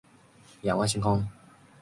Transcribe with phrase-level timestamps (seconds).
[0.61, 1.27] 仰望着星空